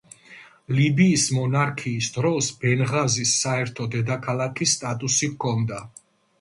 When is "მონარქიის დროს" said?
1.39-2.49